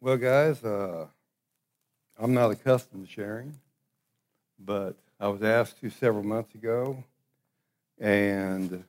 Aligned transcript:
Well, 0.00 0.18
guys, 0.18 0.62
uh, 0.62 1.06
I'm 2.18 2.34
not 2.34 2.50
accustomed 2.50 3.06
to 3.06 3.12
sharing, 3.12 3.54
but 4.58 4.94
I 5.18 5.28
was 5.28 5.42
asked 5.42 5.80
to 5.80 5.88
several 5.88 6.22
months 6.22 6.54
ago 6.54 7.02
and 7.98 8.84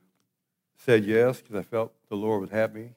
said 0.76 1.04
yes 1.04 1.40
because 1.40 1.56
I 1.56 1.62
felt 1.62 1.92
the 2.10 2.14
Lord 2.16 2.42
would 2.42 2.50
have 2.50 2.74
me 2.74 2.90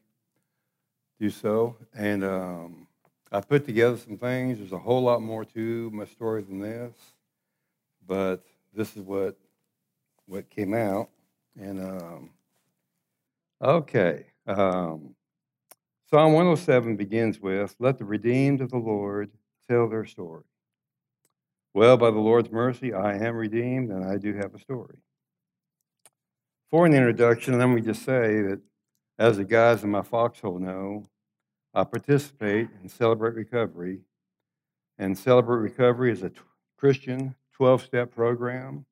do 1.22 1.30
so. 1.30 1.78
And 1.94 2.26
um, 2.26 2.88
I 3.32 3.40
put 3.40 3.66
together 3.66 3.96
some 3.96 4.18
things. 4.18 4.60
There's 4.60 4.74
a 4.74 4.78
whole 4.78 5.02
lot 5.02 5.22
more 5.22 5.46
to 5.46 5.90
my 5.92 6.06
story 6.06 6.42
than 6.42 6.60
this, 6.60 6.94
but 8.06 8.44
this 8.74 8.98
is 8.98 9.04
what 9.04 9.38
what 10.26 10.50
came 10.50 10.74
out. 10.74 11.10
And 11.58 11.80
um, 11.80 12.30
okay. 13.62 14.26
Um, 14.48 15.16
Psalm 16.14 16.34
107 16.34 16.98
begins 16.98 17.40
with 17.40 17.74
Let 17.80 17.98
the 17.98 18.04
redeemed 18.04 18.60
of 18.60 18.70
the 18.70 18.78
Lord 18.78 19.32
tell 19.70 19.88
their 19.88 20.04
story. 20.04 20.44
Well, 21.74 21.96
by 21.96 22.12
the 22.12 22.20
Lord's 22.20 22.52
mercy, 22.52 22.94
I 22.94 23.14
am 23.14 23.34
redeemed 23.34 23.92
and 23.92 24.04
I 24.04 24.18
do 24.18 24.34
have 24.34 24.54
a 24.54 24.60
story. 24.60 24.98
For 26.70 26.86
an 26.86 26.94
introduction, 26.94 27.58
let 27.58 27.68
me 27.68 27.80
just 27.80 28.04
say 28.04 28.42
that 28.42 28.60
as 29.20 29.38
the 29.38 29.46
guys 29.46 29.86
in 29.86 29.90
my 29.90 30.02
foxhole 30.02 30.60
know, 30.60 31.06
I 31.74 31.86
participate 31.86 32.68
in 32.84 32.90
Celebrate 32.90 33.36
Recovery. 33.36 34.02
And 34.98 35.18
Celebrate 35.18 35.60
Recovery 35.60 36.12
is 36.12 36.24
a 36.24 36.30
t- 36.30 36.42
Christian 36.78 37.36
12 37.54 37.86
step 37.86 38.12
program. 38.14 38.86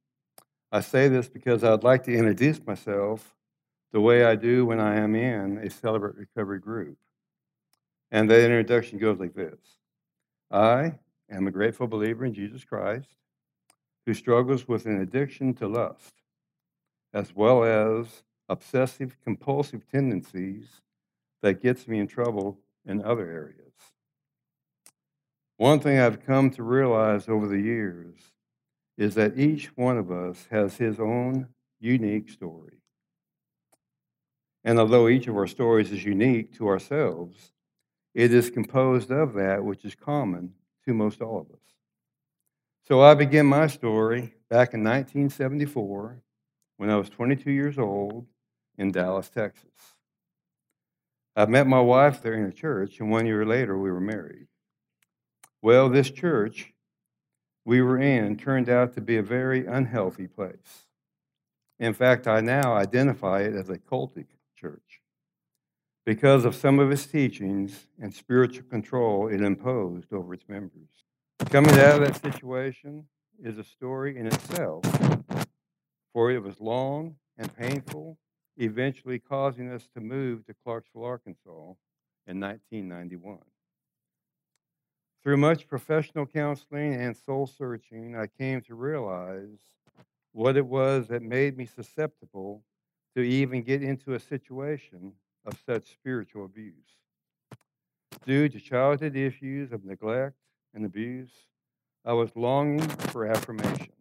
I 0.71 0.79
say 0.79 1.09
this 1.09 1.27
because 1.27 1.65
I'd 1.65 1.83
like 1.83 2.05
to 2.05 2.13
introduce 2.13 2.65
myself 2.65 3.35
the 3.91 3.99
way 3.99 4.23
I 4.23 4.37
do 4.37 4.65
when 4.65 4.79
I 4.79 4.95
am 4.95 5.15
in 5.15 5.57
a 5.57 5.69
Celebrate 5.69 6.15
Recovery 6.15 6.59
group. 6.59 6.97
And 8.11 8.29
the 8.29 8.43
introduction 8.43 8.97
goes 8.97 9.19
like 9.19 9.33
this 9.33 9.59
I 10.51 10.93
am 11.29 11.47
a 11.47 11.51
grateful 11.51 11.87
believer 11.87 12.25
in 12.25 12.33
Jesus 12.33 12.63
Christ 12.63 13.09
who 14.05 14.13
struggles 14.13 14.67
with 14.67 14.85
an 14.85 15.01
addiction 15.01 15.53
to 15.55 15.67
lust, 15.67 16.15
as 17.13 17.35
well 17.35 17.63
as 17.63 18.23
obsessive 18.47 19.15
compulsive 19.23 19.83
tendencies 19.91 20.81
that 21.41 21.61
gets 21.61 21.87
me 21.87 21.99
in 21.99 22.07
trouble 22.07 22.57
in 22.85 23.03
other 23.03 23.29
areas. 23.29 23.55
One 25.57 25.79
thing 25.79 25.99
I've 25.99 26.25
come 26.25 26.49
to 26.51 26.63
realize 26.63 27.27
over 27.27 27.47
the 27.47 27.59
years 27.59 28.15
is 28.97 29.15
that 29.15 29.37
each 29.37 29.67
one 29.77 29.97
of 29.97 30.11
us 30.11 30.47
has 30.49 30.77
his 30.77 30.99
own 30.99 31.47
unique 31.79 32.29
story. 32.29 32.77
And 34.63 34.79
although 34.79 35.07
each 35.07 35.27
of 35.27 35.37
our 35.37 35.47
stories 35.47 35.91
is 35.91 36.03
unique 36.03 36.55
to 36.57 36.67
ourselves, 36.67 37.51
it 38.13 38.33
is 38.33 38.49
composed 38.49 39.11
of 39.11 39.33
that 39.33 39.63
which 39.63 39.85
is 39.85 39.95
common 39.95 40.53
to 40.85 40.93
most 40.93 41.21
all 41.21 41.41
of 41.41 41.51
us. 41.51 41.61
So 42.87 43.01
I 43.01 43.13
begin 43.13 43.45
my 43.45 43.67
story 43.67 44.33
back 44.49 44.73
in 44.73 44.83
1974 44.83 46.21
when 46.77 46.89
I 46.89 46.95
was 46.95 47.09
22 47.09 47.51
years 47.51 47.77
old 47.77 48.25
in 48.77 48.91
Dallas, 48.91 49.29
Texas. 49.29 49.69
I 51.35 51.45
met 51.45 51.67
my 51.67 51.79
wife 51.79 52.21
there 52.21 52.33
in 52.33 52.45
a 52.45 52.51
church, 52.51 52.99
and 52.99 53.11
one 53.11 53.25
year 53.25 53.45
later 53.45 53.77
we 53.77 53.91
were 53.91 53.99
married. 53.99 54.47
Well, 55.61 55.89
this 55.89 56.09
church 56.09 56.73
we 57.65 57.81
were 57.81 57.99
in 57.99 58.37
turned 58.37 58.69
out 58.69 58.93
to 58.95 59.01
be 59.01 59.17
a 59.17 59.23
very 59.23 59.65
unhealthy 59.67 60.27
place. 60.27 60.87
In 61.77 61.93
fact, 61.93 62.27
I 62.27 62.41
now 62.41 62.73
identify 62.73 63.41
it 63.41 63.53
as 63.53 63.69
a 63.69 63.77
cultic 63.77 64.25
church 64.55 65.01
because 66.09 66.43
of 66.43 66.55
some 66.55 66.79
of 66.79 66.91
its 66.91 67.05
teachings 67.05 67.85
and 68.01 68.11
spiritual 68.11 68.63
control 68.67 69.27
it 69.27 69.41
imposed 69.41 70.11
over 70.11 70.33
its 70.33 70.49
members. 70.49 70.89
Coming 71.51 71.75
out 71.75 72.01
of 72.01 72.07
that 72.07 72.19
situation 72.19 73.05
is 73.43 73.59
a 73.59 73.63
story 73.63 74.17
in 74.17 74.25
itself, 74.25 74.83
for 76.11 76.31
it 76.31 76.41
was 76.41 76.59
long 76.59 77.13
and 77.37 77.55
painful, 77.55 78.17
eventually 78.57 79.19
causing 79.19 79.69
us 79.69 79.87
to 79.93 80.01
move 80.01 80.43
to 80.47 80.55
Clarksville, 80.63 81.03
Arkansas 81.03 81.75
in 82.25 82.39
1991. 82.39 83.37
Through 85.21 85.37
much 85.37 85.67
professional 85.67 86.25
counseling 86.25 86.95
and 86.95 87.15
soul 87.15 87.45
searching, 87.45 88.15
I 88.15 88.25
came 88.25 88.61
to 88.61 88.73
realize 88.73 89.59
what 90.31 90.57
it 90.57 90.65
was 90.65 91.09
that 91.09 91.21
made 91.21 91.55
me 91.55 91.67
susceptible 91.67 92.63
to 93.15 93.21
even 93.21 93.61
get 93.61 93.83
into 93.83 94.15
a 94.15 94.19
situation 94.19 95.13
of 95.45 95.57
such 95.65 95.91
spiritual 95.91 96.45
abuse. 96.45 96.73
Due 98.25 98.49
to 98.49 98.59
childhood 98.59 99.15
issues 99.15 99.71
of 99.71 99.85
neglect 99.85 100.35
and 100.73 100.85
abuse, 100.85 101.31
I 102.05 102.13
was 102.13 102.35
longing 102.35 102.87
for 102.87 103.25
affirmation, 103.25 103.93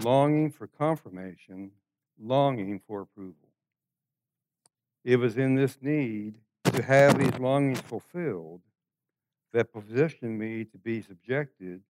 longing 0.00 0.50
for 0.50 0.66
confirmation, 0.66 1.70
longing 2.20 2.80
for 2.86 3.02
approval. 3.02 3.48
It 5.04 5.16
was 5.16 5.36
in 5.38 5.54
this 5.54 5.78
need 5.80 6.38
to 6.64 6.82
have 6.82 7.18
these 7.18 7.38
longings 7.38 7.80
fulfilled 7.80 8.60
that 9.52 9.72
positioned 9.72 10.38
me 10.38 10.64
to 10.64 10.78
be 10.78 11.00
subjected 11.00 11.80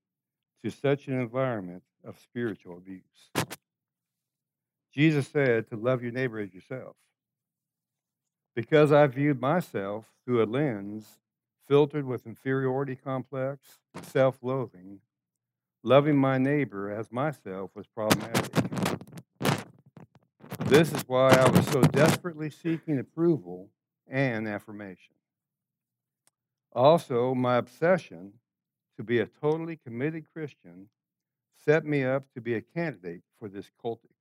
to 0.63 0.71
such 0.71 1.09
an 1.09 1.21
environment 1.21 1.83
of 2.05 2.19
spiritual 2.19 2.77
abuse. 2.77 3.49
Jesus 4.93 5.29
said 5.29 5.69
to 5.69 5.77
love 5.77 6.03
your 6.03 6.13
neighbor 6.13 6.39
as 6.39 6.55
yourself 6.55 6.97
because 8.57 8.91
I 8.91 9.07
viewed 9.07 9.39
myself 9.39 10.07
through 10.25 10.43
a 10.43 10.47
lens 10.47 11.19
filtered 11.69 12.07
with 12.07 12.27
inferiority 12.27 12.97
complex, 12.97 13.79
self 14.03 14.39
loathing, 14.43 15.01
loving 15.85 16.17
my 16.17 16.39
neighbor 16.39 16.91
as 16.91 17.13
myself 17.13 17.71
was 17.75 17.87
problematic. 17.87 18.51
This 20.65 20.93
is 20.93 21.03
why 21.07 21.31
I 21.31 21.49
was 21.51 21.67
so 21.69 21.83
desperately 21.83 22.51
seeking 22.51 22.99
approval 22.99 23.69
and 24.09 24.49
affirmation. 24.49 25.15
Also, 26.73 27.35
my 27.35 27.57
obsession 27.57 28.33
to 28.97 29.05
be 29.05 29.21
a 29.21 29.27
totally 29.27 29.77
committed 29.77 30.25
Christian 30.33 30.89
set 31.65 31.85
me 31.85 32.05
up 32.05 32.25
to 32.35 32.41
be 32.41 32.55
a 32.55 32.61
candidate 32.61 33.23
for 33.39 33.49
this 33.49 33.71
cultic. 33.83 34.16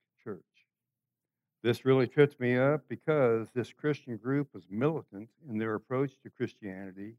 This 1.65 1.83
really 1.83 2.05
tripped 2.05 2.39
me 2.39 2.55
up 2.55 2.83
because 2.87 3.47
this 3.55 3.73
Christian 3.73 4.17
group 4.17 4.49
was 4.53 4.67
militant 4.69 5.29
in 5.49 5.57
their 5.57 5.73
approach 5.73 6.11
to 6.21 6.29
Christianity, 6.29 7.15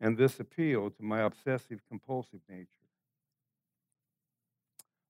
and 0.00 0.16
this 0.16 0.38
appealed 0.38 0.96
to 0.96 1.02
my 1.02 1.22
obsessive 1.22 1.80
compulsive 1.88 2.38
nature. 2.48 2.68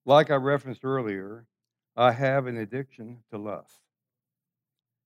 Like 0.07 0.31
I 0.31 0.37
referenced 0.37 0.83
earlier, 0.83 1.45
I 1.95 2.13
have 2.13 2.47
an 2.47 2.57
addiction 2.57 3.19
to 3.29 3.37
lust. 3.37 3.77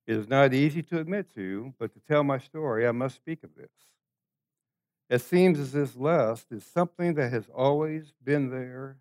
It 0.05 0.15
is 0.15 0.29
not 0.29 0.53
easy 0.53 0.81
to 0.83 0.99
admit 0.99 1.35
to, 1.35 1.73
but 1.77 1.93
to 1.93 1.99
tell 1.99 2.23
my 2.23 2.37
story, 2.37 2.87
I 2.87 2.93
must 2.93 3.17
speak 3.17 3.43
of 3.43 3.53
this. 3.57 3.67
It 5.09 5.19
seems 5.19 5.59
as 5.59 5.75
if 5.75 5.97
lust 5.97 6.53
is 6.53 6.63
something 6.63 7.15
that 7.15 7.33
has 7.33 7.49
always 7.53 8.13
been 8.23 8.49
there, 8.49 8.95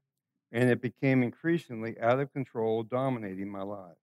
and 0.51 0.69
it 0.69 0.83
became 0.83 1.23
increasingly 1.23 1.97
out 2.01 2.19
of 2.19 2.33
control, 2.33 2.83
dominating 2.83 3.49
my 3.49 3.63
life. 3.63 3.95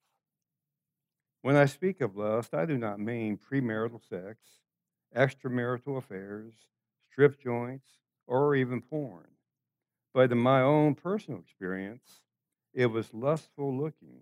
When 1.44 1.58
I 1.58 1.66
speak 1.66 2.00
of 2.00 2.16
lust, 2.16 2.54
I 2.54 2.66
do 2.66 2.78
not 2.78 3.02
mean 3.02 3.38
premarital 3.38 4.00
sex, 4.10 4.40
extramarital 5.14 5.98
affairs, 5.98 6.54
strip 7.12 7.38
joints, 7.38 7.86
or 8.26 8.56
even 8.56 8.82
porn. 8.82 9.28
But 10.14 10.32
in 10.32 10.38
my 10.38 10.62
own 10.62 10.96
personal 10.96 11.42
experience, 11.42 12.22
it 12.74 12.86
was 12.86 13.14
lustful 13.14 13.78
looking 13.78 14.22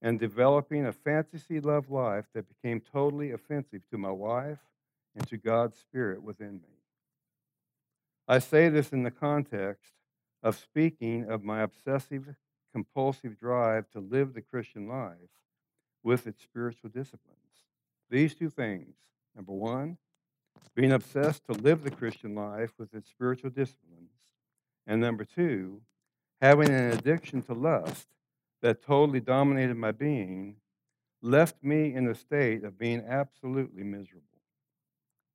and 0.00 0.18
developing 0.18 0.86
a 0.86 0.92
fantasy 0.92 1.60
love 1.60 1.90
life 1.90 2.24
that 2.32 2.48
became 2.48 2.80
totally 2.80 3.32
offensive 3.32 3.82
to 3.90 3.98
my 3.98 4.10
wife 4.10 4.60
and 5.14 5.28
to 5.28 5.36
God's 5.36 5.76
Spirit 5.76 6.22
within 6.22 6.54
me. 6.54 6.78
I 8.26 8.38
say 8.38 8.70
this 8.70 8.94
in 8.94 9.02
the 9.02 9.10
context 9.10 9.92
of 10.42 10.56
speaking 10.56 11.30
of 11.30 11.44
my 11.44 11.60
obsessive 11.60 12.34
compulsive 12.72 13.38
drive 13.38 13.90
to 13.90 14.00
live 14.00 14.32
the 14.32 14.40
Christian 14.40 14.88
life 14.88 15.18
with 16.02 16.26
its 16.26 16.42
spiritual 16.42 16.90
disciplines. 16.90 17.36
These 18.10 18.34
two 18.34 18.50
things 18.50 18.94
number 19.36 19.52
one, 19.52 19.96
being 20.74 20.92
obsessed 20.92 21.46
to 21.46 21.52
live 21.52 21.82
the 21.82 21.90
Christian 21.90 22.34
life 22.34 22.72
with 22.78 22.94
its 22.94 23.08
spiritual 23.08 23.50
disciplines, 23.50 24.10
and 24.86 25.00
number 25.00 25.24
two, 25.24 25.80
having 26.40 26.68
an 26.68 26.92
addiction 26.92 27.42
to 27.42 27.54
lust 27.54 28.08
that 28.62 28.82
totally 28.82 29.20
dominated 29.20 29.76
my 29.76 29.92
being, 29.92 30.56
left 31.22 31.62
me 31.62 31.94
in 31.94 32.08
a 32.08 32.14
state 32.14 32.64
of 32.64 32.78
being 32.78 33.02
absolutely 33.06 33.82
miserable. 33.82 34.26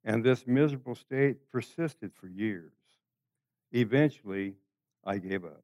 And 0.03 0.23
this 0.23 0.45
miserable 0.45 0.95
state 0.95 1.49
persisted 1.51 2.11
for 2.13 2.27
years. 2.27 2.73
Eventually, 3.71 4.53
I 5.03 5.17
gave 5.17 5.43
up. 5.43 5.63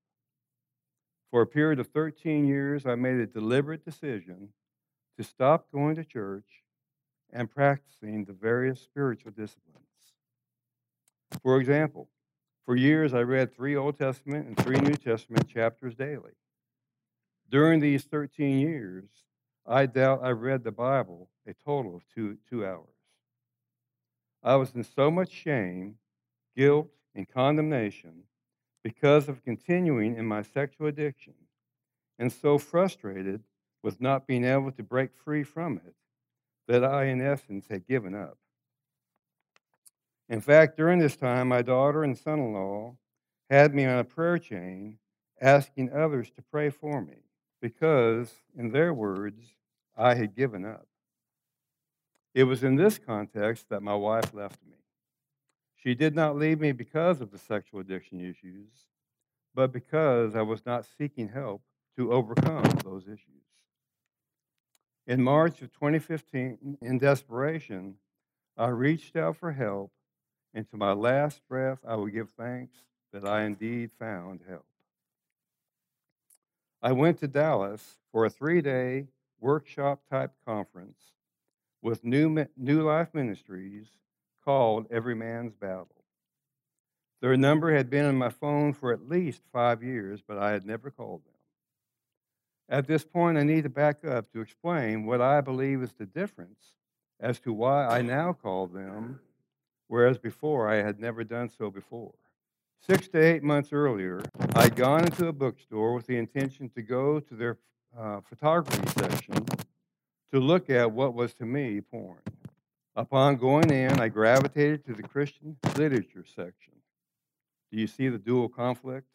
For 1.30 1.42
a 1.42 1.48
period 1.48 1.80
of 1.80 1.88
13 1.88 2.46
years, 2.46 2.86
I 2.86 2.96
made 2.96 3.18
a 3.18 3.28
deliberate 3.28 3.86
decision 3.86 4.50
to 5.22 5.28
stop 5.28 5.68
going 5.72 5.96
to 5.96 6.04
church 6.04 6.64
and 7.32 7.50
practicing 7.50 8.26
the 8.26 8.34
various 8.34 8.82
spiritual 8.82 9.32
disciplines. 9.32 9.78
For 11.44 11.60
example, 11.60 12.10
for 12.66 12.76
years 12.76 13.14
I 13.14 13.22
read 13.22 13.54
three 13.54 13.76
Old 13.76 14.00
Testament 14.00 14.48
and 14.48 14.58
three 14.58 14.78
New 14.78 14.96
Testament 14.96 15.48
chapters 15.48 15.94
daily. 15.94 16.32
During 17.50 17.80
these 17.80 18.04
13 18.04 18.60
years, 18.60 19.06
I 19.66 19.86
doubt 19.86 20.22
I 20.24 20.32
read 20.32 20.64
the 20.64 20.72
Bible 20.72 21.30
a 21.48 21.54
total 21.54 21.96
of 21.96 22.04
two, 22.14 22.38
two 22.50 22.66
hours. 22.66 22.88
I 24.42 24.56
was 24.56 24.72
in 24.74 24.84
so 24.84 25.12
much 25.12 25.30
shame, 25.30 25.96
guilt, 26.58 26.90
and 27.14 27.30
condemnation 27.30 28.24
because 28.84 29.30
of 29.30 29.44
continuing 29.44 30.18
in 30.18 30.26
my 30.26 30.42
sexual 30.42 30.88
addiction, 30.88 31.36
and 32.18 32.32
so 32.32 32.58
frustrated 32.58 33.44
with 33.84 34.02
not 34.02 34.28
being 34.28 34.44
able 34.44 34.72
to 34.72 34.84
break 34.84 35.16
free 35.16 35.44
from 35.44 35.78
it 35.86 35.96
that 36.68 36.84
I, 36.84 37.06
in 37.06 37.22
essence, 37.22 37.66
had 37.70 37.88
given 37.88 38.16
up. 38.16 38.38
In 40.30 40.40
fact, 40.40 40.78
during 40.78 41.00
this 41.00 41.16
time, 41.16 41.50
my 41.50 41.62
daughter 41.62 42.04
and 42.04 42.18
son 42.18 42.40
in 42.40 42.54
law 42.54 42.96
had 43.50 43.76
me 43.76 43.86
on 43.86 44.00
a 44.00 44.04
prayer 44.04 44.38
chain 44.38 44.98
asking 45.42 45.92
others 45.92 46.30
to 46.32 46.42
pray 46.42 46.70
for 46.70 47.02
me 47.02 47.18
because, 47.62 48.32
in 48.58 48.72
their 48.72 48.94
words, 48.94 49.44
I 49.98 50.16
had 50.16 50.36
given 50.36 50.64
up. 50.66 50.88
It 52.34 52.46
was 52.46 52.64
in 52.64 52.76
this 52.76 52.98
context 52.98 53.68
that 53.70 53.84
my 53.84 53.96
wife 53.96 54.34
left 54.34 54.64
me. 54.66 54.78
She 55.76 55.96
did 55.96 56.16
not 56.16 56.38
leave 56.38 56.60
me 56.60 56.72
because 56.72 57.20
of 57.20 57.32
the 57.32 57.38
sexual 57.38 57.82
addiction 57.82 58.22
issues, 58.22 58.70
but 59.54 59.74
because 59.74 60.36
I 60.36 60.44
was 60.44 60.66
not 60.66 60.86
seeking 60.98 61.28
help 61.28 61.62
to 61.98 62.14
overcome 62.14 62.64
those 62.86 63.04
issues. 63.04 63.51
In 65.12 65.22
March 65.22 65.62
of 65.62 65.74
2015, 65.74 66.78
in 66.82 66.98
desperation, 66.98 67.96
I 68.56 68.70
reached 68.70 69.18
out 69.18 69.36
for 69.36 69.52
help, 69.52 69.92
and 70.54 70.66
to 70.70 70.78
my 70.78 70.94
last 70.94 71.42
breath, 71.50 71.80
I 71.86 71.96
will 71.96 72.08
give 72.08 72.30
thanks 72.30 72.78
that 73.12 73.28
I 73.28 73.44
indeed 73.44 73.92
found 74.00 74.40
help. 74.48 74.66
I 76.82 76.94
went 76.94 77.20
to 77.20 77.28
Dallas 77.28 77.98
for 78.14 78.24
a 78.24 78.30
three 78.30 78.62
day 78.62 79.08
workshop 79.42 80.00
type 80.10 80.32
conference 80.46 81.12
with 81.82 82.06
New, 82.06 82.46
New 82.56 82.82
Life 82.82 83.14
Ministries 83.14 83.88
called 84.46 84.88
Every 84.90 85.14
Man's 85.14 85.56
Battle. 85.56 86.06
Their 87.20 87.36
number 87.36 87.76
had 87.76 87.90
been 87.90 88.06
on 88.06 88.16
my 88.16 88.30
phone 88.30 88.72
for 88.72 88.94
at 88.94 89.10
least 89.10 89.42
five 89.52 89.84
years, 89.84 90.22
but 90.26 90.38
I 90.38 90.52
had 90.52 90.66
never 90.66 90.90
called 90.90 91.26
them. 91.26 91.31
At 92.72 92.88
this 92.88 93.04
point, 93.04 93.38
I 93.38 93.44
need 93.44 93.64
to 93.64 93.70
back 93.70 94.06
up 94.06 94.32
to 94.32 94.40
explain 94.40 95.06
what 95.06 95.20
I 95.20 95.42
believe 95.42 95.84
is 95.84 95.92
the 95.92 96.06
difference 96.06 96.78
as 97.20 97.38
to 97.42 97.52
why 97.52 97.86
I 97.86 98.02
now 98.02 98.32
call 98.32 98.66
them, 98.66 99.20
whereas 99.90 100.18
before 100.18 100.70
I 100.70 100.78
had 100.78 100.98
never 100.98 101.26
done 101.26 101.50
so 101.50 101.70
before. 101.70 102.14
Six 102.80 103.10
to 103.10 103.20
eight 103.20 103.44
months 103.44 103.74
earlier, 103.74 104.24
I'd 104.56 104.78
gone 104.78 105.04
into 105.04 105.28
a 105.28 105.34
bookstore 105.34 105.94
with 105.94 106.08
the 106.08 106.18
intention 106.18 106.70
to 106.70 106.82
go 106.82 107.20
to 107.20 107.36
their 107.36 107.58
uh, 107.96 108.22
photography 108.22 108.88
section 108.98 109.46
to 110.32 110.40
look 110.40 110.70
at 110.70 110.94
what 110.94 111.14
was 111.14 111.34
to 111.36 111.46
me 111.46 111.82
porn. 111.82 112.22
Upon 112.96 113.36
going 113.36 113.70
in, 113.70 114.00
I 114.00 114.08
gravitated 114.08 114.86
to 114.86 114.94
the 114.94 115.04
Christian 115.04 115.58
literature 115.76 116.24
section. 116.26 116.74
Do 117.70 117.78
you 117.78 117.88
see 117.88 118.08
the 118.08 118.18
dual 118.18 118.48
conflict 118.48 119.08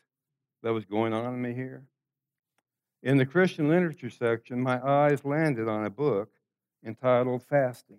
that 0.63 0.75
was 0.75 0.85
going 0.85 1.15
on 1.15 1.33
in 1.33 1.41
me 1.41 1.55
here? 1.55 1.85
In 3.03 3.19
the 3.19 3.27
Christian 3.27 3.69
literature 3.69 4.11
section, 4.11 4.61
my 4.61 4.85
eyes 4.85 5.25
landed 5.25 5.69
on 5.69 5.85
a 5.85 5.91
book 5.91 6.31
entitled 6.85 7.43
Fasting. 7.43 7.99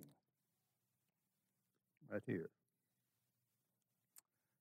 Right 2.09 2.21
here. 2.25 2.49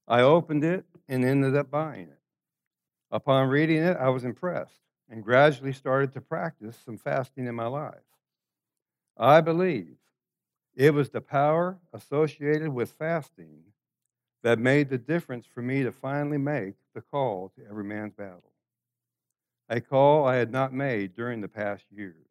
I 0.08 0.20
opened 0.20 0.64
it 0.64 0.84
and 1.08 1.24
ended 1.24 1.56
up 1.56 1.70
buying 1.70 2.08
it. 2.08 2.18
Upon 3.10 3.48
reading 3.48 3.78
it, 3.78 3.96
I 3.96 4.08
was 4.08 4.24
impressed 4.24 4.80
and 5.08 5.22
gradually 5.22 5.72
started 5.72 6.12
to 6.12 6.20
practice 6.20 6.76
some 6.84 6.98
fasting 6.98 7.46
in 7.46 7.54
my 7.54 7.66
life. 7.66 7.94
I 9.16 9.40
believe 9.40 9.96
it 10.74 10.92
was 10.92 11.10
the 11.10 11.20
power 11.20 11.78
associated 11.92 12.68
with 12.68 12.90
fasting 12.90 13.62
that 14.42 14.58
made 14.58 14.90
the 14.90 14.98
difference 14.98 15.46
for 15.46 15.62
me 15.62 15.82
to 15.82 15.92
finally 15.92 16.38
make 16.38 16.74
the 16.94 17.00
call 17.00 17.50
to 17.56 17.66
every 17.68 17.84
man's 17.84 18.12
battle. 18.12 18.52
A 19.68 19.80
call 19.80 20.24
I 20.24 20.36
had 20.36 20.52
not 20.52 20.72
made 20.72 21.14
during 21.14 21.40
the 21.40 21.48
past 21.48 21.84
years. 21.90 22.28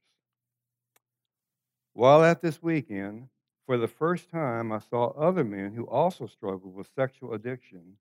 While 1.94 2.24
at 2.24 2.42
this 2.42 2.62
weekend, 2.62 3.30
for 3.66 3.78
the 3.78 3.88
first 3.88 4.30
time, 4.30 4.72
I 4.72 4.80
saw 4.80 5.08
other 5.12 5.44
men 5.44 5.74
who 5.74 5.86
also 5.88 6.28
struggled 6.28 6.76
with 6.76 6.90
sexual 6.96 7.34
addiction, 7.34 7.98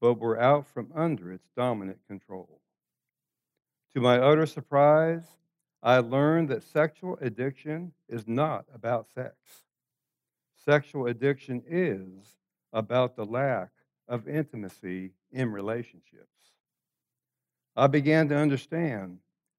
but 0.00 0.14
were 0.14 0.40
out 0.40 0.66
from 0.66 0.92
under 0.94 1.32
its 1.32 1.48
dominant 1.56 1.98
control. 2.08 2.60
To 3.94 4.00
my 4.00 4.18
utter 4.18 4.46
surprise, 4.46 5.24
I 5.82 5.98
learned 5.98 6.48
that 6.48 6.64
sexual 6.64 7.18
addiction 7.20 7.92
is 8.08 8.26
not 8.26 8.64
about 8.74 9.08
sex. 9.12 9.36
Sexual 10.64 11.06
addiction 11.06 11.62
is 11.68 12.38
about 12.72 13.14
the 13.14 13.26
lack 13.26 13.70
of 14.08 14.26
intimacy 14.26 15.12
in 15.30 15.52
relationships. 15.52 16.33
I 17.76 17.86
began 17.88 18.28
to 18.28 18.36
understand 18.36 19.18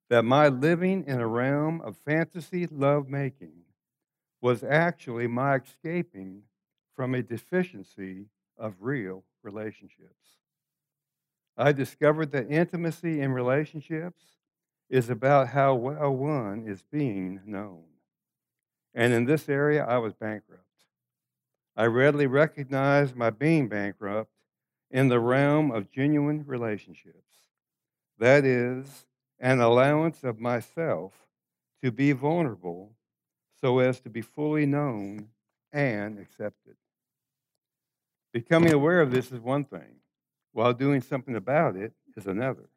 that 0.10 0.24
my 0.24 0.48
living 0.48 1.04
in 1.08 1.20
a 1.20 1.28
realm 1.28 1.82
of 1.82 1.98
fantasy 1.98 2.68
love 2.68 3.10
making 3.10 3.54
was 4.42 4.64
actually 4.64 5.28
my 5.28 5.56
escaping 5.56 6.44
from 6.96 7.14
a 7.14 7.24
deficiency 7.24 8.28
of 8.58 8.76
real 8.80 9.24
relationships. 9.44 10.38
I 11.58 11.72
discovered 11.72 12.32
that 12.32 12.50
intimacy 12.50 13.22
in 13.22 13.32
relationships 13.32 14.22
is 14.90 15.10
about 15.10 15.50
how 15.50 15.76
well 15.76 16.12
one 16.12 16.66
is 16.68 16.84
being 16.92 17.42
known. 17.46 17.84
And 18.94 19.14
in 19.14 19.26
this 19.26 19.50
area, 19.50 19.84
I 19.84 19.98
was 19.98 20.14
bankrupt. 20.14 20.62
I 21.76 21.86
readily 21.86 22.28
recognized 22.28 23.16
my 23.16 23.30
being 23.30 23.68
bankrupt 23.68 24.32
in 24.90 25.10
the 25.10 25.20
realm 25.20 25.72
of 25.72 25.92
genuine 25.92 26.46
relationships. 26.46 27.25
That 28.18 28.46
is, 28.46 29.06
an 29.40 29.60
allowance 29.60 30.24
of 30.24 30.40
myself 30.40 31.14
to 31.84 31.92
be 31.92 32.14
vulnerable 32.14 32.94
so 33.62 33.80
as 33.80 34.00
to 34.02 34.10
be 34.10 34.22
fully 34.22 34.66
known 34.66 35.30
and 35.74 36.20
accepted. 36.20 36.76
Becoming 38.32 38.74
aware 38.74 39.02
of 39.02 39.12
this 39.12 39.32
is 39.32 39.40
one 39.40 39.66
thing, 39.66 40.00
while 40.52 40.74
doing 40.74 41.02
something 41.02 41.36
about 41.36 41.76
it 41.76 41.94
is 42.16 42.28
another. 42.28 42.70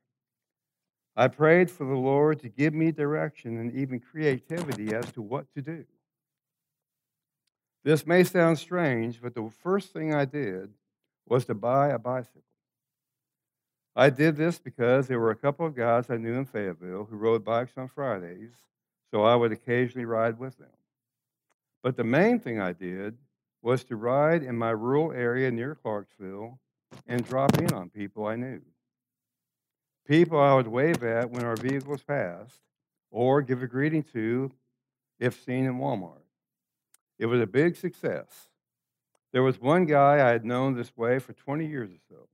I 1.16 1.28
prayed 1.28 1.70
for 1.70 1.84
the 1.84 1.96
Lord 1.96 2.40
to 2.40 2.48
give 2.48 2.74
me 2.74 2.92
direction 2.92 3.58
and 3.58 3.72
even 3.74 3.98
creativity 3.98 4.94
as 4.94 5.10
to 5.12 5.22
what 5.22 5.52
to 5.54 5.62
do. 5.62 5.84
This 7.82 8.06
may 8.06 8.22
sound 8.22 8.58
strange, 8.58 9.20
but 9.20 9.34
the 9.34 9.50
first 9.62 9.92
thing 9.92 10.14
I 10.14 10.24
did 10.24 10.70
was 11.26 11.44
to 11.46 11.54
buy 11.54 11.88
a 11.88 11.98
bicycle. 11.98 12.42
I 13.98 14.10
did 14.10 14.36
this 14.36 14.60
because 14.60 15.08
there 15.08 15.18
were 15.18 15.32
a 15.32 15.36
couple 15.36 15.66
of 15.66 15.74
guys 15.74 16.08
I 16.08 16.18
knew 16.18 16.34
in 16.34 16.44
Fayetteville 16.44 17.08
who 17.10 17.16
rode 17.16 17.44
bikes 17.44 17.72
on 17.76 17.88
Fridays, 17.88 18.52
so 19.10 19.24
I 19.24 19.34
would 19.34 19.50
occasionally 19.50 20.04
ride 20.04 20.38
with 20.38 20.56
them. 20.56 20.68
But 21.82 21.96
the 21.96 22.04
main 22.04 22.38
thing 22.38 22.60
I 22.60 22.72
did 22.72 23.18
was 23.60 23.82
to 23.84 23.96
ride 23.96 24.44
in 24.44 24.56
my 24.56 24.70
rural 24.70 25.10
area 25.10 25.50
near 25.50 25.74
Clarksville 25.74 26.60
and 27.08 27.26
drop 27.26 27.58
in 27.58 27.72
on 27.72 27.90
people 27.90 28.24
I 28.24 28.36
knew. 28.36 28.60
People 30.06 30.38
I 30.38 30.54
would 30.54 30.68
wave 30.68 31.02
at 31.02 31.32
when 31.32 31.44
our 31.44 31.56
vehicles 31.56 32.04
passed 32.04 32.60
or 33.10 33.42
give 33.42 33.64
a 33.64 33.66
greeting 33.66 34.04
to 34.12 34.52
if 35.18 35.42
seen 35.42 35.66
in 35.66 35.80
Walmart. 35.80 36.22
It 37.18 37.26
was 37.26 37.40
a 37.40 37.48
big 37.48 37.74
success. 37.74 38.48
There 39.32 39.42
was 39.42 39.60
one 39.60 39.86
guy 39.86 40.24
I 40.24 40.30
had 40.30 40.44
known 40.44 40.76
this 40.76 40.96
way 40.96 41.18
for 41.18 41.32
20 41.32 41.66
years 41.66 41.90
or 41.90 41.98
so. 42.08 42.28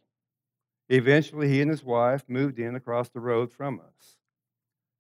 Eventually, 0.88 1.48
he 1.48 1.60
and 1.60 1.70
his 1.70 1.84
wife 1.84 2.24
moved 2.28 2.58
in 2.58 2.74
across 2.74 3.08
the 3.08 3.20
road 3.20 3.52
from 3.52 3.80
us. 3.80 4.18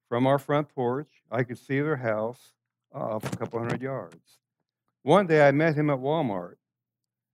From 0.08 0.26
our 0.26 0.38
front 0.38 0.68
porch, 0.74 1.22
I 1.30 1.42
could 1.42 1.58
see 1.58 1.80
their 1.80 1.96
house 1.96 2.54
uh, 2.94 2.98
off 2.98 3.32
a 3.32 3.36
couple 3.36 3.58
hundred 3.58 3.82
yards. 3.82 4.38
One 5.02 5.26
day, 5.26 5.46
I 5.46 5.50
met 5.50 5.74
him 5.74 5.90
at 5.90 5.98
Walmart 5.98 6.56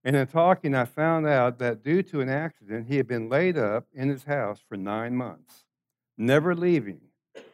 and 0.02 0.16
in 0.16 0.26
talking, 0.26 0.74
I 0.74 0.84
found 0.86 1.26
out 1.26 1.58
that 1.58 1.82
due 1.82 2.02
to 2.04 2.20
an 2.20 2.28
accident, 2.28 2.86
he 2.88 2.96
had 2.96 3.06
been 3.06 3.28
laid 3.28 3.58
up 3.58 3.86
in 3.92 4.08
his 4.08 4.24
house 4.24 4.60
for 4.66 4.76
nine 4.76 5.14
months, 5.14 5.64
never 6.16 6.54
leaving 6.54 7.00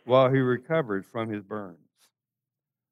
while 0.05 0.31
he 0.31 0.39
recovered 0.39 1.05
from 1.05 1.29
his 1.29 1.43
burns. 1.43 1.79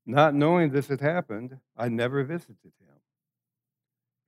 Not 0.06 0.34
knowing 0.34 0.70
this 0.70 0.88
had 0.88 1.00
happened, 1.00 1.58
I 1.76 1.88
never 1.88 2.24
visited 2.24 2.56
him. 2.64 2.96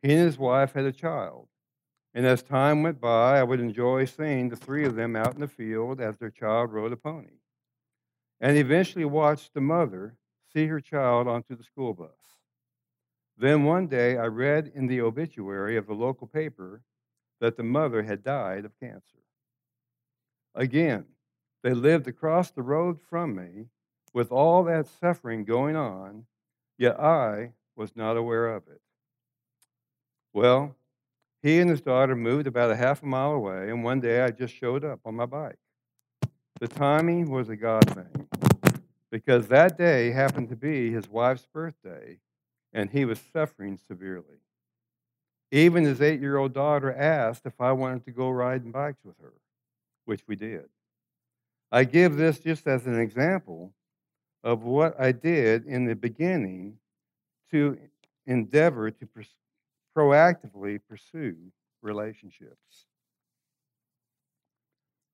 He 0.03 0.13
and 0.13 0.25
his 0.25 0.39
wife 0.39 0.73
had 0.75 0.85
a 0.85 0.93
child, 0.93 1.49
and 2.17 2.25
as 2.25 2.43
time 2.43 2.83
went 2.83 2.99
by, 2.99 3.39
I 3.39 3.43
would 3.43 3.61
enjoy 3.61 4.07
seeing 4.07 4.49
the 4.49 4.57
three 4.57 4.87
of 4.87 4.97
them 4.97 5.15
out 5.15 5.35
in 5.35 5.41
the 5.43 5.47
field 5.47 6.01
as 6.01 6.17
their 6.17 6.31
child 6.31 6.73
rode 6.73 6.95
a 6.95 6.97
pony, 6.97 7.41
and 8.41 8.57
eventually 8.57 9.05
watched 9.05 9.53
the 9.53 9.61
mother 9.61 10.17
see 10.51 10.67
her 10.67 10.81
child 10.81 11.29
onto 11.29 11.55
the 11.55 11.63
school 11.63 11.93
bus. 11.93 12.09
Then 13.37 13.65
one 13.65 13.87
day 13.87 14.17
I 14.17 14.29
read 14.29 14.73
in 14.75 14.87
the 14.87 15.03
obituary 15.03 15.77
of 15.77 15.87
the 15.87 15.93
local 15.93 16.27
paper 16.27 16.81
that 17.43 17.59
the 17.59 17.63
mother 17.63 18.03
had 18.03 18.25
died 18.25 18.65
of 18.65 18.81
cancer. 18.81 19.19
Again, 20.55 21.05
they 21.63 21.75
lived 21.75 22.09
across 22.09 22.51
the 22.51 22.63
road 22.63 22.99
from 23.11 23.37
me 23.37 23.67
with 24.15 24.33
all 24.33 24.65
that 24.65 24.87
suffering 24.87 25.45
going 25.45 25.77
on, 25.77 26.25
yet 26.79 26.99
I 26.99 27.53
was 27.77 27.95
not 27.95 28.17
aware 28.17 28.55
of 28.55 28.63
it. 28.69 28.81
Well, 30.33 30.77
he 31.47 31.61
and 31.61 31.71
his 31.71 31.81
daughter 31.81 32.17
moved 32.17 32.49
about 32.49 32.73
a 32.73 32.77
half 32.77 33.05
a 33.05 33.07
mile 33.07 33.31
away, 33.31 33.71
and 33.71 33.85
one 33.85 34.01
day 34.01 34.21
I 34.21 34.33
just 34.33 34.53
showed 34.53 34.85
up 34.85 34.99
on 35.05 35.15
my 35.15 35.27
bike. 35.27 35.59
The 36.59 36.67
timing 36.67 37.31
was 37.31 37.49
a 37.49 37.55
God 37.55 37.89
thing 37.95 38.27
because 39.13 39.47
that 39.47 39.79
day 39.79 40.11
happened 40.11 40.49
to 40.49 40.57
be 40.57 40.91
his 40.91 41.09
wife's 41.09 41.47
birthday, 41.47 42.19
and 42.73 42.91
he 42.91 43.05
was 43.05 43.21
suffering 43.33 43.79
severely. 43.87 44.41
Even 45.53 45.85
his 45.85 46.03
eight 46.03 46.21
year 46.21 46.37
old 46.37 46.53
daughter 46.53 46.93
asked 46.93 47.47
if 47.47 47.61
I 47.61 47.71
wanted 47.71 48.05
to 48.07 48.11
go 48.11 48.29
riding 48.29 48.73
bikes 48.73 49.05
with 49.05 49.17
her, 49.21 49.35
which 50.05 50.23
we 50.27 50.35
did. 50.35 50.69
I 51.71 51.85
give 51.85 52.17
this 52.17 52.41
just 52.41 52.67
as 52.67 52.87
an 52.89 52.99
example 52.99 53.73
of 54.43 54.65
what 54.65 55.01
I 55.01 55.13
did 55.13 55.65
in 55.65 55.85
the 55.85 55.95
beginning 55.95 56.79
to 57.53 57.79
endeavor 58.27 58.91
to 58.91 59.07
pers- 59.07 59.29
proactively 59.97 60.79
pursue 60.89 61.37
relationships. 61.83 62.87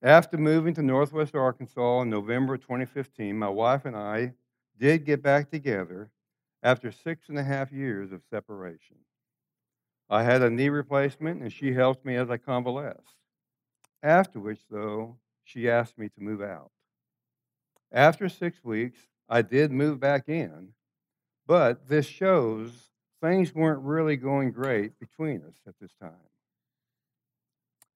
After 0.03 0.37
moving 0.37 0.75
to 0.75 0.83
Northwest 0.83 1.37
Arkansas 1.37 2.01
in 2.03 2.11
November 2.11 2.57
2015, 2.57 3.39
my 3.39 3.49
wife 3.49 3.85
and 3.85 3.97
I 3.97 4.33
did 4.79 5.05
get 5.05 5.23
back 5.23 5.51
together 5.51 6.11
after 6.63 6.91
six 6.91 7.29
and 7.29 7.39
a 7.39 7.45
half 7.45 7.71
years 7.71 8.11
of 8.11 8.23
separation. 8.29 8.97
I 10.11 10.25
had 10.25 10.43
a 10.43 10.51
knee 10.51 10.69
replacement 10.69 11.41
and 11.41 11.53
she 11.53 11.73
helped 11.73 12.05
me 12.05 12.17
as 12.17 12.31
I 12.31 12.37
convalesced. 12.37 13.17
After 14.03 14.41
which, 14.41 14.61
though, 14.69 15.19
she 15.45 15.71
asked 15.71 15.97
me 15.97 16.09
to 16.09 16.21
move 16.21 16.43
out. 16.43 16.73
After 17.93 18.29
six 18.29 18.65
weeks, 18.65 18.99
I 19.29 19.43
did 19.43 19.71
move 19.71 20.01
back 20.01 20.29
in, 20.29 20.71
but 21.47 21.89
this 21.89 22.07
shows 22.07 22.92
things 23.23 23.55
weren't 23.55 23.83
really 23.83 24.17
going 24.17 24.51
great 24.51 24.99
between 24.99 25.43
us 25.43 25.55
at 25.67 25.75
this 25.81 25.95
time. 26.01 26.11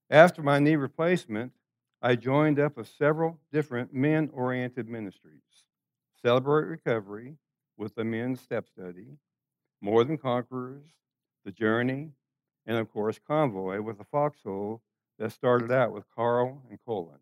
After 0.09 0.41
my 0.41 0.61
knee 0.61 0.77
replacement, 0.77 1.53
I 2.01 2.15
joined 2.15 2.61
up 2.61 2.77
with 2.77 2.89
several 2.97 3.41
different 3.53 3.93
men 3.93 4.31
oriented 4.33 4.89
ministries 4.89 5.43
Celebrate 6.23 6.67
Recovery 6.67 7.37
with 7.77 7.95
the 7.95 8.05
men's 8.05 8.41
step 8.41 8.69
study, 8.69 9.19
More 9.81 10.05
Than 10.05 10.17
Conquerors, 10.17 10.87
The 11.45 11.53
Journey, 11.53 12.13
and 12.65 12.77
of 12.77 12.93
course, 12.93 13.19
Convoy 13.27 13.81
with 13.81 13.99
the 13.99 14.05
foxhole 14.05 14.81
that 15.19 15.33
started 15.33 15.73
out 15.73 15.93
with 15.93 16.05
Carl 16.15 16.63
and 16.71 16.79
Colin. 16.87 17.19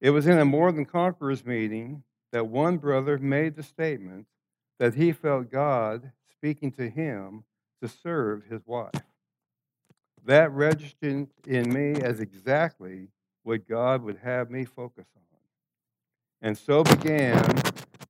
It 0.00 0.10
was 0.10 0.26
in 0.26 0.38
a 0.38 0.44
More 0.44 0.70
Than 0.70 0.84
Conquerors 0.84 1.44
meeting 1.44 2.04
that 2.32 2.46
one 2.46 2.78
brother 2.78 3.18
made 3.18 3.56
the 3.56 3.62
statement 3.62 4.26
that 4.78 4.94
he 4.94 5.12
felt 5.12 5.50
God 5.50 6.12
speaking 6.44 6.70
to 6.70 6.90
him 6.90 7.42
to 7.80 7.88
serve 7.88 8.44
his 8.44 8.60
wife. 8.66 8.90
That 10.26 10.52
registered 10.52 11.28
in 11.46 11.72
me 11.72 12.02
as 12.02 12.20
exactly 12.20 13.08
what 13.44 13.66
God 13.66 14.02
would 14.02 14.18
have 14.18 14.50
me 14.50 14.66
focus 14.66 15.06
on. 15.16 15.22
And 16.42 16.58
so 16.58 16.84
began 16.84 17.42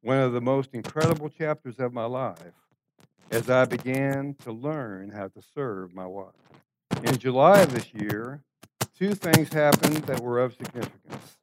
one 0.03 0.19
of 0.19 0.33
the 0.33 0.41
most 0.41 0.71
incredible 0.73 1.29
chapters 1.29 1.79
of 1.79 1.93
my 1.93 2.07
life 2.07 2.41
as 3.31 3.49
I 3.49 3.67
began 3.67 4.35
to 4.43 4.51
learn 4.51 5.11
how 5.11 5.29
to 5.29 5.41
serve 5.55 5.95
my 5.95 6.07
wife. 6.07 6.33
In 7.05 7.17
July 7.19 7.61
of 7.61 7.73
this 7.73 7.95
year, 7.95 8.43
two 8.99 9.15
things 9.15 9.53
happened 9.53 9.99
that 10.09 10.19
were 10.19 10.41
of 10.41 10.55
significance. 10.55 11.39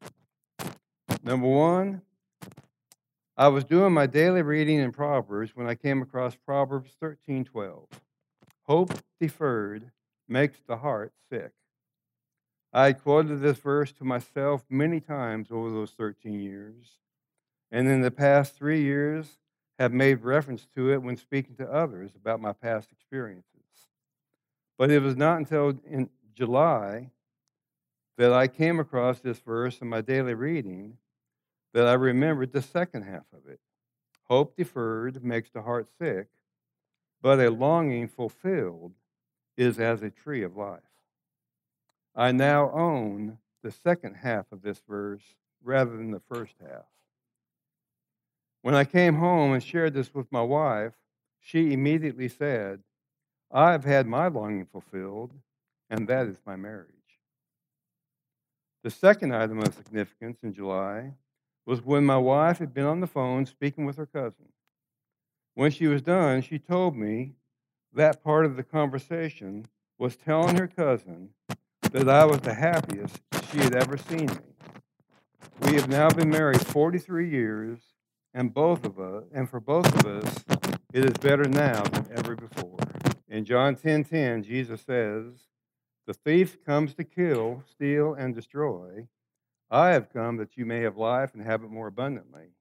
Number 1.24 1.48
one, 1.48 2.02
I 3.42 3.48
was 3.48 3.64
doing 3.64 3.92
my 3.92 4.06
daily 4.06 4.44
reading 4.44 4.78
in 4.78 4.92
Proverbs 4.92 5.56
when 5.56 5.66
I 5.66 5.74
came 5.74 6.04
across 6.04 6.36
Proverbs 6.36 6.96
13:12. 7.02 7.88
Hope 8.66 8.94
deferred 9.20 9.92
makes 10.28 10.62
the 10.62 10.78
heart 10.78 11.12
sick. 11.28 11.52
I 12.72 12.86
had 12.86 13.02
quoted 13.02 13.38
this 13.38 13.58
verse 13.58 13.92
to 13.94 14.04
myself 14.04 14.64
many 14.70 15.00
times 15.00 15.50
over 15.50 15.72
those 15.72 15.90
13 15.94 16.40
years, 16.40 17.00
and 17.72 17.88
in 17.88 18.02
the 18.02 18.12
past 18.12 18.54
three 18.54 18.84
years 18.84 19.40
have 19.80 19.92
made 19.92 20.22
reference 20.22 20.68
to 20.76 20.92
it 20.92 21.02
when 21.02 21.18
speaking 21.18 21.56
to 21.56 21.68
others 21.68 22.12
about 22.16 22.42
my 22.42 22.54
past 22.54 22.92
experiences. 22.92 23.90
But 24.78 24.92
it 24.92 25.02
was 25.02 25.18
not 25.18 25.40
until 25.40 25.80
in 25.84 26.12
July 26.36 27.10
that 28.18 28.34
I 28.34 28.48
came 28.48 28.80
across 28.80 29.20
this 29.20 29.40
verse 29.40 29.82
in 29.82 29.88
my 29.88 30.02
daily 30.02 30.36
reading 30.36 31.00
that 31.74 31.88
I 31.88 31.94
remembered 31.94 32.52
the 32.52 32.62
second 32.62 33.04
half 33.04 33.26
of 33.34 33.48
it. 33.50 33.60
Hope 34.24 34.56
deferred 34.56 35.24
makes 35.24 35.50
the 35.50 35.62
heart 35.62 35.88
sick, 36.00 36.28
but 37.22 37.40
a 37.40 37.50
longing 37.50 38.08
fulfilled 38.08 38.94
is 39.58 39.80
as 39.80 40.02
a 40.02 40.10
tree 40.10 40.44
of 40.44 40.58
life. 40.58 40.80
I 42.16 42.32
now 42.32 42.72
own 42.72 43.38
the 43.64 43.72
second 43.72 44.16
half 44.16 44.46
of 44.52 44.62
this 44.62 44.82
verse 44.88 45.24
rather 45.64 45.96
than 45.96 46.12
the 46.12 46.22
first 46.22 46.56
half. 46.62 46.86
When 48.62 48.76
I 48.76 48.86
came 48.86 49.16
home 49.16 49.54
and 49.54 49.64
shared 49.64 49.94
this 49.94 50.14
with 50.14 50.32
my 50.32 50.42
wife, 50.42 50.94
she 51.40 51.74
immediately 51.74 52.28
said, 52.28 52.82
I've 53.52 53.84
had 53.84 54.08
my 54.08 54.28
longing 54.28 54.66
fulfilled, 54.66 55.32
and 55.90 56.08
that 56.08 56.28
is 56.28 56.38
my 56.46 56.56
marriage. 56.56 56.88
The 58.84 58.92
second 58.92 59.36
item 59.36 59.60
of 59.60 59.74
significance 59.74 60.40
in 60.44 60.54
July 60.54 61.14
was 61.66 61.82
when 61.82 62.06
my 62.06 62.18
wife 62.18 62.60
had 62.60 62.74
been 62.74 62.86
on 62.86 63.00
the 63.00 63.08
phone 63.08 63.46
speaking 63.46 63.86
with 63.86 63.98
her 63.98 64.06
cousin. 64.06 64.50
When 65.54 65.72
she 65.72 65.88
was 65.88 66.02
done, 66.02 66.42
she 66.42 66.60
told 66.60 66.96
me 66.96 67.34
that 67.94 68.24
part 68.24 68.46
of 68.46 68.56
the 68.56 68.64
conversation 68.64 69.68
was 69.98 70.16
telling 70.16 70.58
her 70.58 70.68
cousin 70.68 71.30
that 71.92 72.10
I 72.10 72.26
was 72.26 72.40
the 72.40 72.54
happiest 72.54 73.22
she 73.52 73.58
had 73.58 73.76
ever 73.76 73.98
seen 73.98 74.28
me. 74.28 74.52
We 75.62 75.76
have 75.76 75.90
now 75.90 76.10
been 76.10 76.30
married 76.30 76.66
43 76.66 77.30
years, 77.30 77.80
and 78.34 78.54
both 78.54 78.86
of 78.86 79.00
us, 79.00 79.26
and 79.34 79.50
for 79.50 79.60
both 79.60 79.88
of 80.00 80.06
us, 80.06 80.46
it 80.94 81.06
is 81.06 81.14
better 81.18 81.44
now 81.44 81.84
than 81.84 82.08
ever 82.16 82.36
before. 82.36 82.78
In 83.28 83.46
John 83.46 83.76
10:10, 83.76 83.82
10, 83.82 84.04
10, 84.04 84.44
Jesus 84.44 84.82
says, 84.82 85.48
"The 86.06 86.14
thief 86.14 86.64
comes 86.66 86.94
to 86.96 87.04
kill, 87.04 87.64
steal, 87.66 88.14
and 88.14 88.34
destroy. 88.34 89.08
I 89.72 89.92
have 89.92 90.12
come 90.12 90.38
that 90.38 90.58
you 90.58 90.66
may 90.66 90.82
have 90.82 90.98
life 90.98 91.34
and 91.34 91.42
have 91.42 91.64
it 91.64 91.70
more 91.70 91.88
abundantly." 91.88 92.54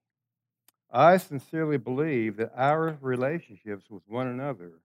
I 0.89 1.17
sincerely 1.17 1.77
believe 1.77 2.37
that 2.37 2.51
our 2.55 2.97
relationships 3.01 3.89
with 3.89 4.07
one 4.07 4.27
another 4.27 4.81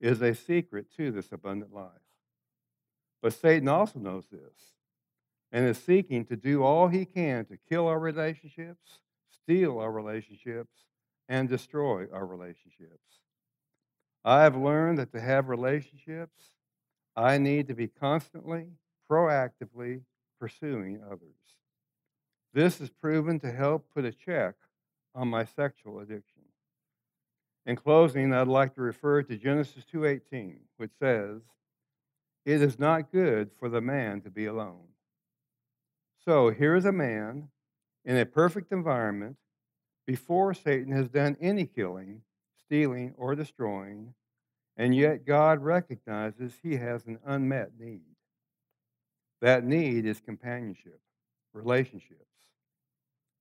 is 0.00 0.20
a 0.20 0.34
secret 0.34 0.90
to 0.96 1.10
this 1.10 1.32
abundant 1.32 1.72
life. 1.72 2.02
But 3.20 3.32
Satan 3.32 3.68
also 3.68 3.98
knows 3.98 4.28
this 4.28 4.74
and 5.50 5.66
is 5.66 5.78
seeking 5.78 6.24
to 6.26 6.36
do 6.36 6.62
all 6.62 6.88
he 6.88 7.04
can 7.04 7.46
to 7.46 7.56
kill 7.56 7.86
our 7.86 7.98
relationships, 7.98 9.00
steal 9.30 9.78
our 9.78 9.90
relationships, 9.90 10.84
and 11.28 11.48
destroy 11.48 12.06
our 12.12 12.26
relationships. 12.26 13.20
I 14.24 14.42
have 14.42 14.56
learned 14.56 14.98
that 14.98 15.12
to 15.12 15.20
have 15.20 15.48
relationships, 15.48 16.52
I 17.16 17.38
need 17.38 17.68
to 17.68 17.74
be 17.74 17.88
constantly, 17.88 18.72
proactively 19.10 20.02
pursuing 20.38 21.02
others. 21.02 21.37
This 22.52 22.80
is 22.80 22.90
proven 22.90 23.38
to 23.40 23.52
help 23.52 23.86
put 23.94 24.04
a 24.04 24.12
check 24.12 24.54
on 25.14 25.28
my 25.28 25.44
sexual 25.44 26.00
addiction. 26.00 26.42
In 27.66 27.76
closing, 27.76 28.32
I'd 28.32 28.48
like 28.48 28.74
to 28.76 28.80
refer 28.80 29.22
to 29.22 29.36
Genesis 29.36 29.84
2:18, 29.84 30.60
which 30.76 30.92
says, 30.98 31.42
it 32.48 32.62
is 32.62 32.78
not 32.78 33.12
good 33.12 33.50
for 33.58 33.68
the 33.68 33.82
man 33.82 34.22
to 34.22 34.30
be 34.30 34.46
alone. 34.46 34.88
So 36.24 36.48
here 36.48 36.74
is 36.74 36.86
a 36.86 36.92
man 36.92 37.50
in 38.06 38.16
a 38.16 38.24
perfect 38.24 38.72
environment 38.72 39.36
before 40.06 40.54
Satan 40.54 40.92
has 40.92 41.10
done 41.10 41.36
any 41.42 41.66
killing, 41.66 42.22
stealing, 42.56 43.12
or 43.18 43.34
destroying, 43.34 44.14
and 44.78 44.96
yet 44.96 45.26
God 45.26 45.62
recognizes 45.62 46.54
he 46.62 46.76
has 46.76 47.06
an 47.06 47.18
unmet 47.26 47.72
need. 47.78 48.16
That 49.42 49.64
need 49.64 50.06
is 50.06 50.18
companionship, 50.18 51.00
relationships. 51.52 52.27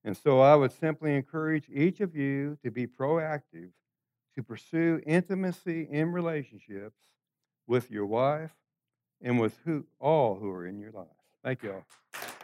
And 0.07 0.15
so 0.15 0.39
I 0.39 0.55
would 0.55 0.71
simply 0.71 1.17
encourage 1.17 1.65
each 1.69 1.99
of 1.99 2.15
you 2.15 2.57
to 2.63 2.71
be 2.71 2.87
proactive 2.87 3.71
to 4.35 4.41
pursue 4.41 5.01
intimacy 5.05 5.85
in 5.91 6.13
relationships 6.13 6.95
with 7.67 7.91
your 7.91 8.05
wife 8.05 8.51
and 9.21 9.37
with 9.37 9.57
who, 9.65 9.85
all 9.99 10.35
who 10.35 10.49
are 10.49 10.65
in 10.65 10.79
your 10.79 10.91
life. 10.91 11.07
Thank 11.43 11.61
you 11.61 11.73
all. 11.73 12.36